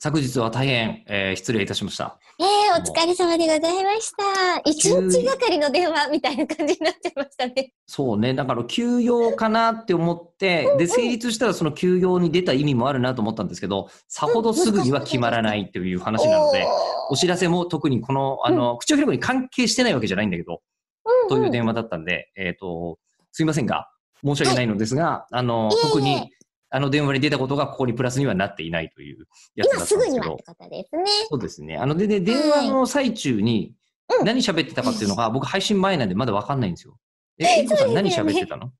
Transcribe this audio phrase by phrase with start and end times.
[0.00, 2.20] 昨日は大変、えー失礼いたしました。
[2.38, 4.60] ええお疲れ様でございました。
[4.64, 7.72] 一日がかりの電話みたいな感じになっちゃいましたね。
[7.84, 8.32] そうね。
[8.32, 16.64] だから休養かなって思って、で、成立したらその休養に出た意味もあるなと思ったんですけど、さほどすぐには決まらないっていう話なので、
[17.10, 20.60] お知らせも特にこの、あの、口を開くに関係してないわけじゃないんだけど、
[21.04, 23.00] おーという電話だったんで、えっ、と、
[23.32, 23.88] すいませんが、
[24.24, 26.30] 申し訳ないのですが、あの、特に、
[26.70, 31.04] あの電話に出たことがここにプラスにはなっていないというやつだ今ったんですけどすぐにはって、ことですね。
[31.30, 31.76] そうですね。
[31.76, 33.72] あの、で、で、電話の最中に
[34.18, 36.96] うん何喋ってたかっていうのが、僕配信前なんでまだわかんないんですよ。
[37.38, 38.72] え、えさん何喋ってたの？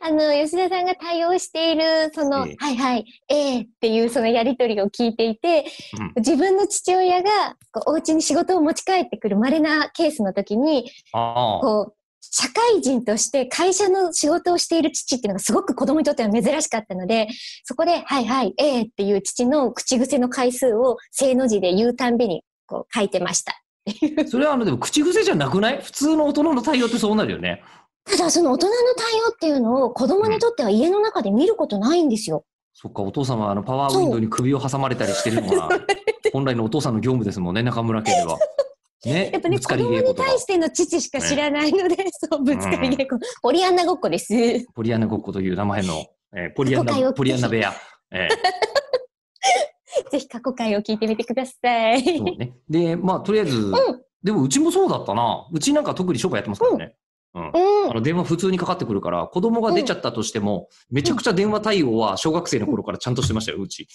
[0.00, 5.66] あの、吉田さんが対応している、その、ええはいはい、ええっていうそのやりとりを聞いていて、
[5.98, 7.30] うん自分の父親が
[7.72, 10.90] こうお家に仕事を持ち帰ってくる稀なケースの時に。
[11.12, 11.95] こう、
[12.30, 17.28] 社会人として会社の仕事をしている父っていうのがすごく子供にとっては珍しかったので、
[17.64, 23.60] そこで、はいはい、ええっていう父の口癖の回数を正の字で言うたんびにこう書いてました。
[24.28, 25.80] それはあの、でも口癖じゃなくない？
[25.82, 27.62] 普通の大人の対応ってそうなるよね。
[28.04, 32.44] ただその大人の対応っていうのを子供にとっては家の中で見ることないんですよ。
[32.72, 35.68] そっか、お父さんはあの、パワーウィンドウに首を挟まれたりしてるのが、
[36.32, 38.38] 本来のお父さんの業務ですもんね、中村家では。
[39.06, 40.38] ね、やっぱね、子供に対。
[40.38, 43.20] しての父しか知らないので、そう、ぶつかり稽古。
[43.42, 44.34] ポリアンナごっこです。
[44.74, 47.72] ポリアンナごっこという名前の、えーポリアンナ、ポリアンナ部屋。
[48.12, 48.28] え
[50.10, 52.00] ぜひ過去回を聞いてみてください。
[52.00, 52.54] ーそうね。
[52.68, 53.72] で、まあ、とりあえず、
[54.22, 55.46] でもうちもそうだったな。
[55.52, 56.94] うちなんか特に商売やってますからね。
[57.34, 57.42] うん。
[57.42, 57.94] うんあ。
[57.94, 63.88] の電話普通にかかってくるから、子供が出ちゃったとしても、めちゃくちゃ電話対応は小学生の頃からちゃんとしてましたよ、うち。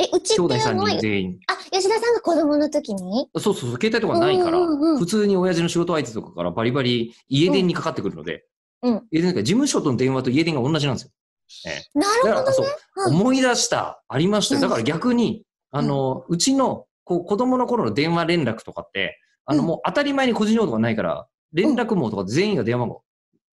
[0.00, 1.40] え、うち兄弟3っていうのは、人全員。
[1.46, 3.28] あ、吉田さんが子供の時に？
[3.36, 4.98] そうそうそう、携帯とかないから、うんうんうん。
[4.98, 8.44] 普通に親父の仕事相手とかからバリバリ家電にかかってくるので、
[8.82, 9.06] うん。
[9.10, 11.10] 家電が事務所との電話と家電が同じなんですよ。
[11.94, 12.34] なるほど。
[12.34, 12.66] だから、そう、
[13.08, 13.14] うん。
[13.16, 14.54] 思い出した、ありました。
[14.54, 14.60] よ。
[14.62, 19.66] だから逆に、あの、うちの、こう、子供の頃の電話連絡とかって、あの、うん。
[19.66, 23.02] もう当たり前に個人用とかないから、連絡網とか全員が電話番号、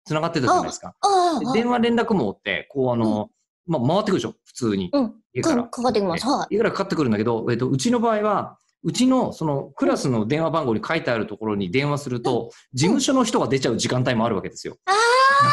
[0.05, 0.95] 繋がってたじゃないですか。
[1.01, 3.29] ああ、で電話連絡網って、こう、あの、
[3.71, 4.35] まあ、回ってくるでしょ？
[4.45, 4.91] 普通に。
[4.93, 5.15] うん。
[5.33, 5.63] 家から。
[5.63, 6.27] かかかってきます。
[6.27, 14.77] は家からかかってくるんだけど、えっと、うちの場合は、うちの、その、クラスの電話番号に書いてあるところに電話すると、事務所の人が出ちゃう時間帯もあるわけですよ。
[14.87, 14.93] あ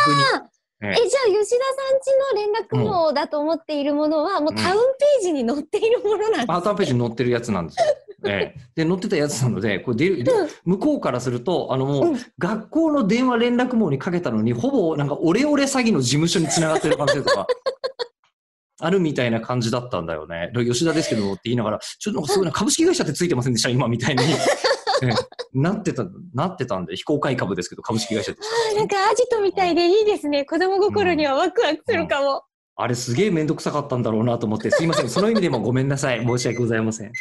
[0.08, 0.48] 逆に。
[0.48, 0.50] い。
[0.80, 7.86] ええ、じゃあ吉田さんちの連絡網だと思っているものは、もうタウンページに載っているものなんですアートページに載ってるやつなんですよ。
[8.26, 17.48] ええ、で、載ってたやつなので、これ出る、でうん向こうからすると、あのもう、うん学校の電話連絡網にかけたのに、ほぼなんかオレオレ詐欺の事務所に繋がってる可能性とか、
[18.80, 20.52] あるみたいな感じだったんだよね。
[20.54, 24.24] で吉田ですけどって言いながら、ちょっとなんかすごいな、株式会社ってついてませんでした、今みたいに。
[25.04, 25.12] ええ
[25.54, 26.06] なってた、
[26.36, 30.46] なってたんで、非公開株ですけど、株式会社でした、なんかアジトみたいでいいですね。
[30.46, 32.44] 子供心にはワクワクするかも。
[32.76, 35.10] あれすげえめんどくさかったんだろうなと思って、すいません。
[35.10, 36.24] その意味でもごめんなさい。
[36.24, 37.12] 申し訳ございません。